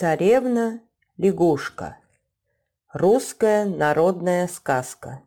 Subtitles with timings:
[0.00, 1.98] Царевна-лягушка.
[2.90, 5.20] Русская народная сказка.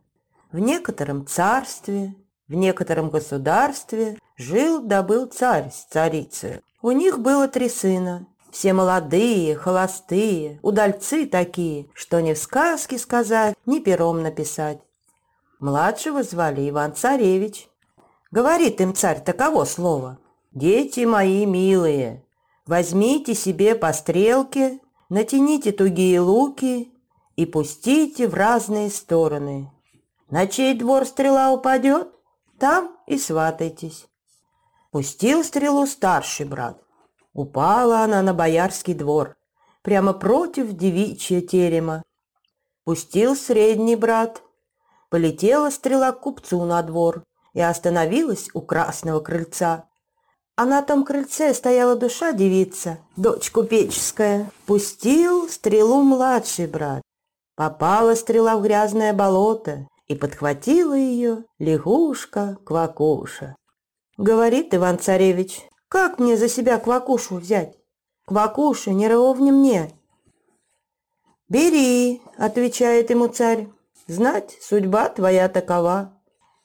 [0.52, 2.16] В некотором царстве,
[2.48, 6.60] в некотором государстве жил да был царь с царицей.
[6.82, 8.26] У них было три сына.
[8.54, 14.78] Все молодые, холостые, удальцы такие, что ни в сказке сказать, ни пером написать.
[15.60, 17.68] Младшего звали Иван-Царевич.
[18.30, 20.20] Говорит им царь таково слово.
[20.52, 22.24] «Дети мои милые,
[22.68, 26.94] Возьмите себе по стрелке, натяните тугие луки
[27.36, 29.72] и пустите в разные стороны.
[30.30, 32.08] На чей двор стрела упадет,
[32.60, 34.06] там и сватайтесь.
[34.92, 36.83] Пустил стрелу старший брат.
[37.34, 39.36] Упала она на боярский двор,
[39.82, 42.04] прямо против девичья терема.
[42.84, 44.42] Пустил средний брат.
[45.10, 47.24] Полетела стрела к купцу на двор
[47.54, 49.86] и остановилась у красного крыльца.
[50.56, 54.52] А на том крыльце стояла душа девица, дочь купеческая.
[54.66, 57.02] Пустил стрелу младший брат.
[57.56, 63.56] Попала стрела в грязное болото, и подхватила ее лягушка-квакуша.
[64.18, 65.62] Говорит Иван-царевич,
[65.94, 67.78] как мне за себя квакушу взять?
[68.26, 69.92] Квакуша не ровня мне.
[71.50, 73.68] «Бери»,— отвечает ему царь,—
[74.08, 76.20] «знать, судьба твоя такова».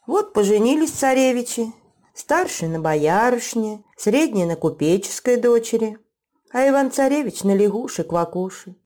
[0.07, 1.71] Вот поженились царевичи,
[2.15, 5.99] старший на боярышне, средний на купеческой дочери,
[6.51, 8.77] а Иван-царевич на лягушек-вакуши.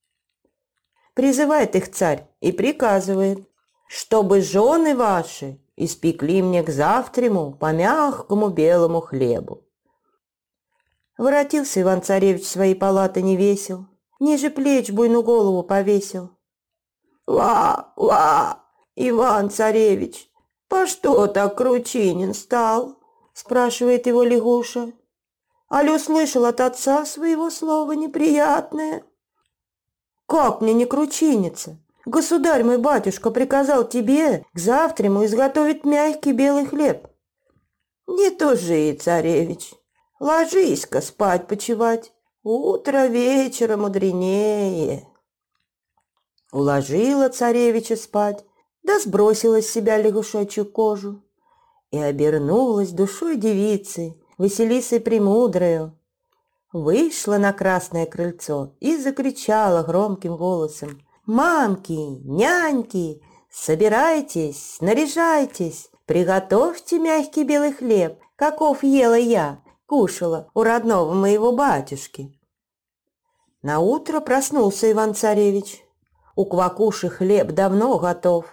[1.14, 3.48] Призывает их царь и приказывает,
[3.86, 9.62] чтобы жены ваши испекли мне к завтраму по мягкому белому хлебу.
[11.18, 13.86] Воротился Иван-царевич в свои палаты невесел,
[14.20, 16.30] ниже плеч буйну голову повесил.
[17.27, 18.64] «Ва, ва,
[18.96, 20.30] Иван-царевич,
[20.69, 24.92] по что так кручинин стал?» спрашивает его лягуша.
[25.69, 29.04] Али услышал от отца своего слова неприятное?
[30.26, 31.78] Как мне не кручиниться?
[32.04, 37.06] Государь мой батюшка приказал тебе к завтраму изготовить мягкий белый хлеб.
[38.06, 39.72] Не тужи, царевич,
[40.22, 42.12] ложись-ка спать почевать.
[42.44, 45.06] Утро вечера мудренее.
[46.53, 48.44] Уложила царевича спать,
[48.82, 51.22] да сбросила с себя лягушачью кожу
[51.91, 55.97] и обернулась душой девицы, Василисой Премудрою.
[56.72, 61.00] Вышла на красное крыльцо и закричала громким голосом.
[61.27, 69.62] «Мамки, няньки, собирайтесь, наряжайтесь, приготовьте мягкий белый хлеб, каков ела я,
[69.92, 72.32] кушала у родного моего батюшки».
[73.60, 75.84] На утро проснулся Иван-царевич.
[76.34, 78.47] У квакуши хлеб давно готов,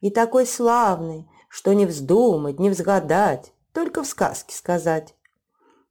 [0.00, 5.16] и такой славный, что не вздумать, не взгадать, только в сказке сказать.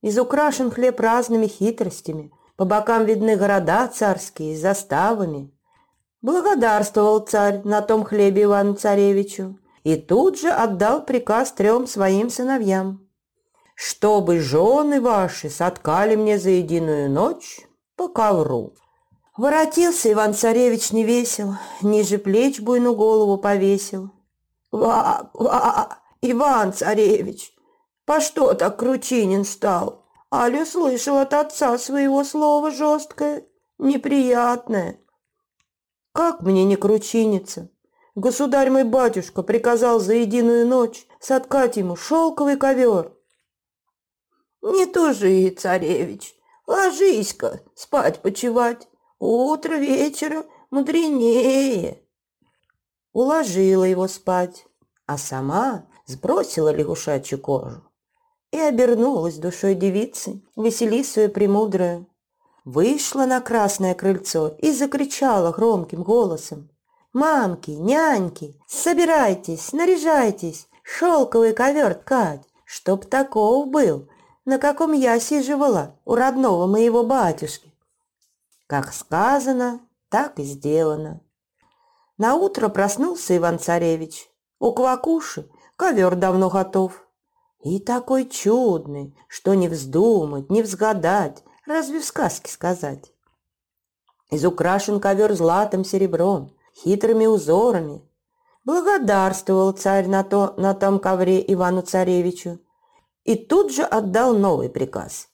[0.01, 5.51] Изукрашен хлеб разными хитростями, по бокам видны города царские с заставами.
[6.21, 13.02] Благодарствовал царь на том хлебе Ивану Царевичу и тут же отдал приказ трем своим сыновьям.
[13.75, 17.61] «Чтобы жены ваши соткали мне за единую ночь
[17.95, 18.73] по ковру».
[19.35, 24.11] Воротился Иван-царевич невесел, ниже плеч буйну голову повесил,
[24.71, 27.53] «Ва, ва, Иван-царевич,
[28.05, 30.05] по что так Кручинин стал?
[30.31, 33.45] Али слышал от отца своего слова жесткое,
[33.79, 34.99] неприятное».
[36.11, 37.69] «Как мне не кручиниться?
[38.13, 43.13] Государь мой батюшка приказал за единую ночь соткать ему шелковый ковер».
[44.63, 46.35] «Не тужи, царевич,
[46.65, 48.87] ложись-ка спать почевать,
[49.19, 52.03] утро вечера мудренее»
[53.13, 54.65] уложила его спать,
[55.05, 57.83] а сама сбросила лягушачью кожу
[58.51, 62.07] и обернулась душой девицы, Василисою Премудрую.
[62.65, 66.69] Вышла на красное крыльцо и закричала громким голосом.
[67.13, 74.07] «Мамки, няньки, собирайтесь, наряжайтесь, шелковый ковер ткать, чтоб таков был,
[74.45, 77.73] на каком я сиживала у родного моего батюшки».
[78.67, 81.21] Как сказано, так и сделано.
[82.17, 84.29] На утро проснулся Иван-царевич.
[84.59, 87.05] У Квакуши ковер давно готов.
[87.63, 93.11] И такой чудный, что не вздумать, не взгадать, разве в сказке сказать.
[94.31, 98.01] Изукрашен ковер златым серебром, хитрыми узорами.
[98.65, 102.59] Благодарствовал царь на, то, на том ковре Ивану-царевичу
[103.23, 105.29] и тут же отдал новый приказ,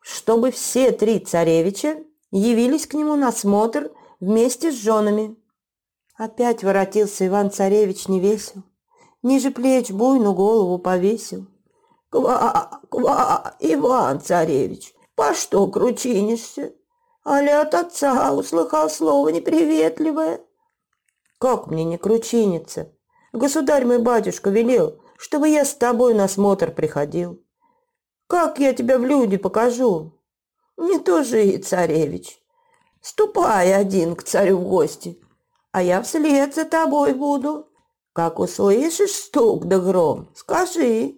[0.00, 1.98] чтобы все три царевича
[2.30, 3.90] явились к нему на смотр
[4.20, 5.36] вместе с женами.
[6.16, 8.62] Опять воротился Иван-царевич невесел,
[9.22, 11.46] ниже плеч буйну голову повесил.
[12.10, 16.74] «Ква, ква, Иван-царевич, по что кручинишься?
[17.22, 20.40] Али от отца услыхал слово неприветливое?»
[21.38, 22.92] «Как мне не кручиниться?
[23.32, 27.42] Государь мой батюшка велел, чтобы я с тобой на смотр приходил.
[28.26, 30.12] Как я тебя в люди покажу?»
[30.78, 32.40] «Не тужи, царевич.
[33.02, 35.20] Ступай один к царю в гости,
[35.72, 37.68] а я вслед за тобой буду.
[38.14, 41.16] Как услышишь стук да гром, скажи,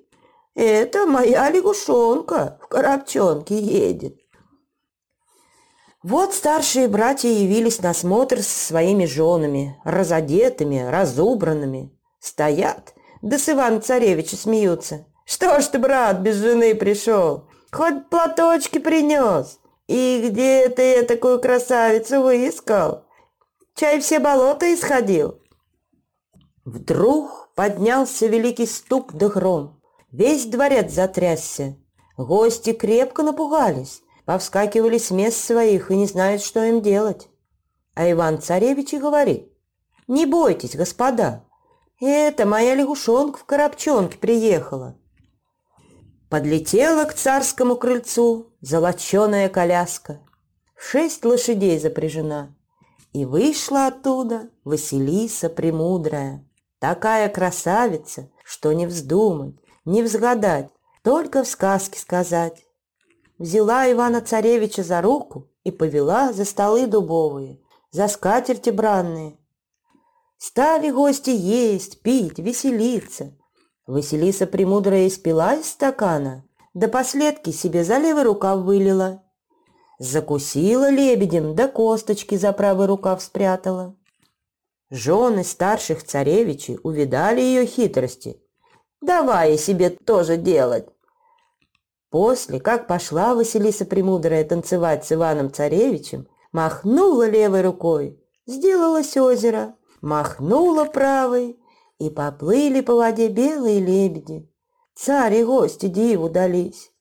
[0.57, 4.17] это моя лягушонка в коробчонке едет».
[6.03, 11.97] Вот старшие братья явились на смотр со своими женами, разодетыми, разубранными.
[12.19, 15.07] Стоят, да с Ивана-царевича смеются.
[15.25, 17.49] «Что ж ты, брат, без жены пришел?
[17.71, 19.61] Хоть платочки принес.
[19.89, 23.05] И где ты такую красавицу выискал?
[23.75, 25.39] Чай все болота исходил.
[26.65, 29.81] Вдруг поднялся великий стук да гром.
[30.11, 31.77] Весь дворец затрясся.
[32.17, 37.29] Гости крепко напугались, повскакивали с мест своих и не знают, что им делать.
[37.95, 39.51] А Иван-царевич и говорит,
[40.07, 41.45] «Не бойтесь, господа,
[42.07, 44.97] это моя лягушонка в коробчонке приехала.
[46.29, 50.21] Подлетела к царскому крыльцу золоченая коляска.
[50.77, 52.55] Шесть лошадей запряжена.
[53.13, 56.45] И вышла оттуда Василиса Премудрая.
[56.79, 60.71] Такая красавица, что не вздумать, не взгадать,
[61.03, 62.65] только в сказке сказать.
[63.39, 67.61] Взяла Ивана-царевича за руку и повела за столы дубовые,
[67.91, 69.37] за скатерти бранные.
[70.45, 73.33] Стали гости есть, пить, веселиться.
[73.87, 76.45] Василиса Премудрая испила из стакана,
[76.75, 79.23] да последки себе за левый рукав вылила.
[80.01, 83.95] Закусила лебедем, да косточки за правый рукав спрятала.
[84.91, 88.43] Жены старших царевичей увидали ее хитрости.
[89.01, 90.89] Давай себе тоже делать.
[92.11, 100.85] После, как пошла Василиса Премудрая танцевать с Иваном Царевичем, махнула левой рукой, сделалось озеро, махнула
[100.85, 101.59] правой,
[101.99, 104.51] и поплыли по воде белые лебеди.
[104.95, 106.93] Царь и гости диву дались.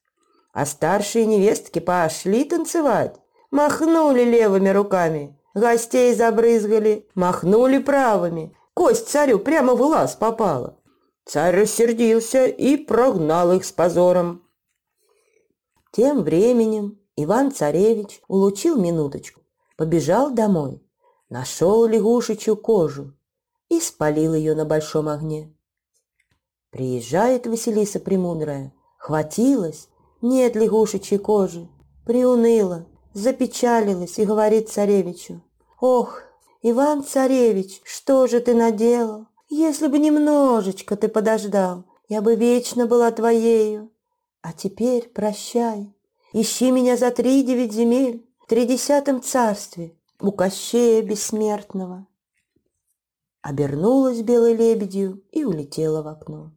[0.54, 3.16] А старшие невестки пошли танцевать.
[3.50, 8.56] Махнули левыми руками, гостей забрызгали, махнули правыми.
[8.74, 10.78] Кость царю прямо в лаз попала.
[11.26, 14.44] Царь рассердился и прогнал их с позором.
[15.92, 19.42] Тем временем Иван-царевич улучил минуточку,
[19.78, 20.82] побежал домой,
[21.32, 23.14] нашел лягушечью кожу,
[23.70, 25.52] и спалил ее на большом огне.
[26.72, 29.88] Приезжает Василиса Премудрая, хватилась,
[30.22, 31.70] нет лягушечьей кожи,
[32.06, 35.42] приуныла, запечалилась и говорит царевичу,
[35.80, 36.22] «Ох,
[36.62, 39.28] Иван-царевич, что же ты наделал?
[39.50, 43.90] Если бы немножечко ты подождал, я бы вечно была твоею.
[44.42, 45.96] А теперь прощай,
[46.34, 52.08] ищи меня за три девять земель в тридесятом царстве у Кощея Бессмертного»
[53.42, 56.52] обернулась белой лебедью и улетела в окно.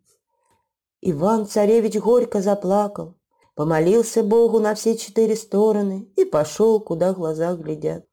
[1.00, 3.16] Иван-царевич горько заплакал,
[3.55, 8.06] помолился Богу на все четыре стороны и пошел, куда глаза глядят.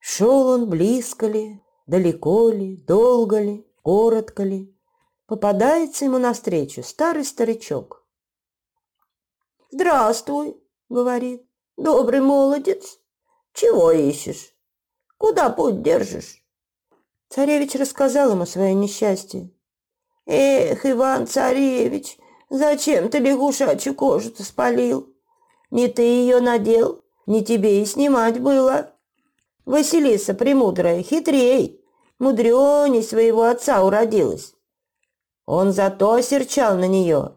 [0.00, 4.76] Шел он близко ли, далеко ли, долго ли, коротко ли.
[5.26, 8.04] Попадается ему навстречу старый старичок.
[9.70, 11.46] «Здравствуй»,— говорит,—
[11.76, 12.98] «добрый молодец.
[13.54, 14.54] Чего ищешь?
[15.18, 16.42] Куда путь держишь?»
[17.28, 19.50] Царевич рассказал ему свое несчастье.
[20.26, 22.18] «Эх, Иван-царевич,
[22.50, 25.08] зачем ты лягушачью кожу-то спалил?
[25.70, 28.92] Не ты ее надел, не тебе и снимать было.
[29.64, 31.80] Василиса Премудрая хитрей,
[32.18, 34.54] мудреней своего отца уродилась.
[35.46, 37.32] Он зато серчал на нее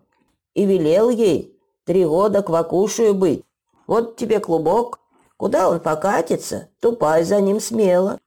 [0.54, 3.44] и велел ей три года квакушую быть.
[3.88, 5.00] Вот тебе клубок,
[5.38, 8.20] куда он покатится, тупай за ним смело.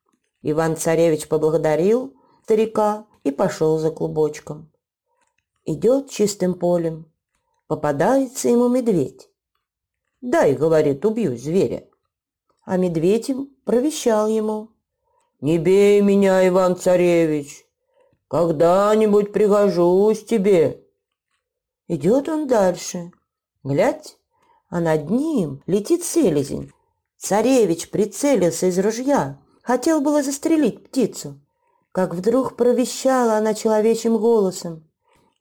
[0.43, 4.71] Иван-царевич поблагодарил старика и пошел за клубочком.
[5.65, 7.13] Идет чистым полем.
[7.67, 9.29] Попадается ему медведь.
[10.21, 11.87] «Дай,— говорит,— убью зверя».
[12.65, 14.71] А медведь им провещал ему.
[15.41, 17.67] «Не бей меня, Иван-царевич,
[18.29, 20.85] когда-нибудь пригожусь тебе».
[21.87, 23.13] Идет он дальше.
[23.63, 24.19] Глядь,
[24.69, 26.73] а над ним летит селезень.
[27.19, 31.39] Царевич прицелился из ружья, Хотел было застрелить птицу,
[31.93, 34.89] как вдруг провещала она человечьим голосом.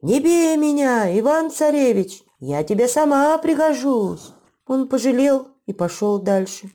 [0.02, 4.34] «Не бей меня, Иван-царевич, я тебе сама пригожусь!»
[4.68, 6.72] Он пожалел и пошел дальше.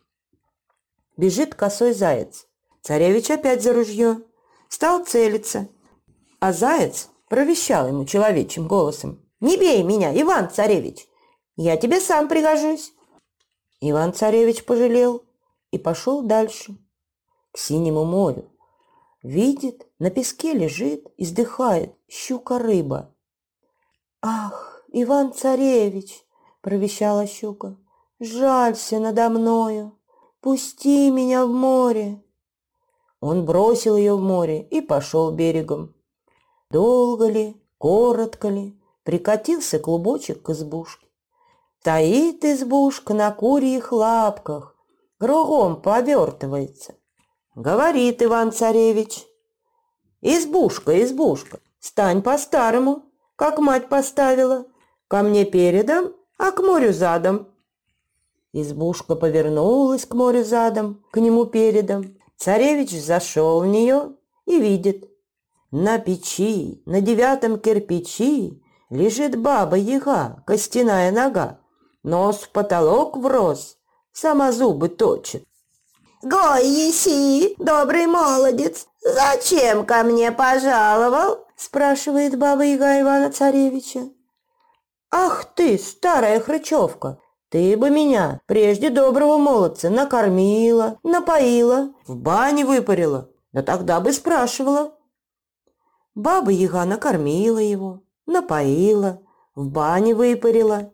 [1.19, 2.47] бежит косой заяц.
[2.81, 4.23] Царевич опять за ружье.
[4.71, 5.69] Стал целиться.
[6.41, 9.21] А заяц провещал ему человечьим голосом.
[9.41, 11.07] «Не бей меня, Иван-царевич!
[11.57, 12.95] Я тебе сам пригожусь!»
[13.85, 15.25] Иван-царевич пожалел
[15.73, 16.77] и пошел дальше,
[17.51, 18.49] к синему морю.
[19.25, 23.13] Видит, на песке лежит, издыхает щука-рыба.
[24.21, 26.25] «Ах, Иван-царевич!»–
[26.61, 27.77] провещала щука.
[28.21, 29.99] «Жалься надо мною,
[30.41, 32.23] пусти меня в море!»
[33.19, 35.93] Он бросил ее в море и пошел берегом.
[36.71, 41.02] Долго ли, коротко ли, прикатился клубочек к избушке.
[41.83, 44.77] Стоит избушка на курьих лапках,
[45.19, 46.95] кругом повертывается.
[47.57, 49.27] Говорит Иван-царевич,
[50.21, 54.67] «Избушка, избушка, стань по-старому, как мать поставила,
[55.09, 57.49] ко мне передом, а к морю задом».
[58.53, 62.17] Избушка повернулась к морю задом, к нему передом.
[62.37, 64.13] Царевич зашел в нее
[64.47, 65.11] и видит.
[65.73, 71.59] На печи, на девятом кирпичи лежит баба-яга, костяная нога.
[72.03, 73.77] Нос в потолок врос,
[74.13, 75.45] сама зубы точит.
[76.23, 84.11] «Гой, еси, добрый молодец, зачем ко мне пожаловал?» спрашивает баба-яга Ивана-Царевича.
[85.11, 87.19] «Ах ты, старая хрычевка,
[87.51, 94.95] ты бы меня, прежде доброго молодца, накормила, напоила, в бане выпарила, да тогда бы спрашивала».
[96.15, 99.21] Баба-яга накормила его, напоила,
[99.55, 100.92] в бане выпарила,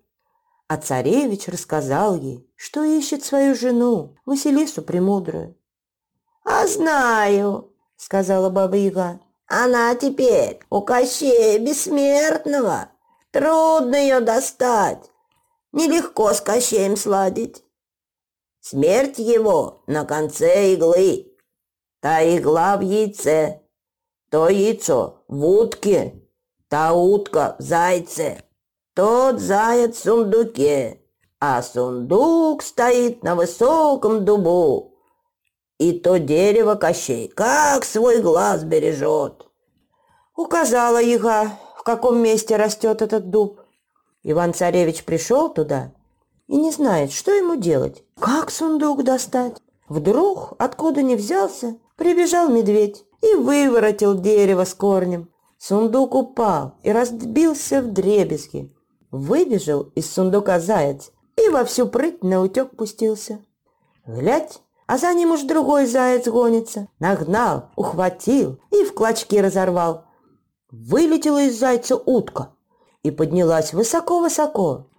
[0.69, 5.57] а царевич рассказал ей, что ищет свою жену, Василису Премудрую.
[6.45, 12.91] «А знаю»,— сказала Баба-Яга,— «она теперь у Кощея Бессмертного.
[13.31, 15.11] Трудно ее достать,
[15.73, 17.65] нелегко с Кощеем сладить.
[18.61, 21.33] Смерть его на конце иглы,
[22.01, 23.63] та игла в яйце,
[24.31, 26.23] то яйцо в утке,
[26.69, 28.45] та утка в зайце».
[28.99, 31.01] Тот заяц в сундуке,
[31.39, 34.97] а сундук стоит на высоком дубу.
[35.79, 39.47] И то дерево Кощей как свой глаз бережет.
[40.35, 43.61] Указала яга, в каком месте растет этот дуб.
[44.25, 45.93] Иван-царевич пришел туда
[46.49, 49.59] и не знает, что ему делать, как сундук достать.
[49.89, 55.31] Вдруг, откуда не взялся, прибежал медведь и выворотил дерево с корнем.
[55.57, 58.75] Сундук упал и разбился в дребезги.
[59.11, 63.41] Выбежал из сундука заяц и во всю прыть на утек пустился.
[64.07, 66.89] Глядь, а за ним уж другой заяц гонится.
[66.99, 70.05] Нагнал, ухватил и в клочки разорвал.
[70.71, 72.55] Вылетела из зайца утка
[73.03, 74.91] и поднялась высоко-высоко.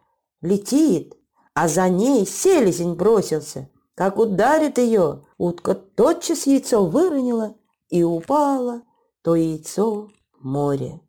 [0.42, 1.16] Летит,
[1.54, 3.70] а за ней селезень бросился.
[3.96, 7.56] Как ударит ее, утка тотчас яйцо выронила
[7.90, 8.84] и упала
[9.22, 10.08] то яйцо
[10.40, 11.02] в море.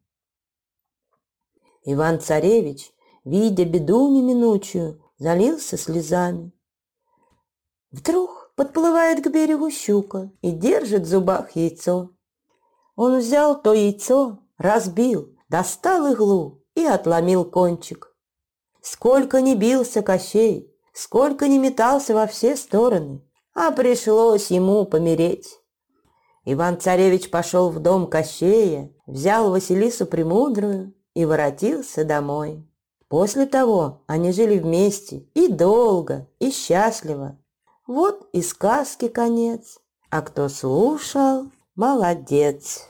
[1.85, 2.93] Иван-царевич,
[3.25, 6.53] видя беду неминучую, залился слезами.
[7.91, 12.11] Вдруг подплывает к берегу щука и держит в зубах яйцо.
[12.97, 18.15] Он взял то яйцо, разбил, достал иглу и отломил кончик.
[18.83, 23.23] Сколько ни бился Кощей, сколько ни метался во все стороны,
[23.55, 25.59] а пришлось ему помереть.
[26.45, 32.67] Иван-царевич пошел в дом Кощея, взял Василису Премудрую и воротился домой.
[33.09, 37.39] После того они жили вместе и долго, и счастливо.
[37.87, 39.81] Вот и сказки конец.
[40.11, 42.87] А кто слушал, молодец.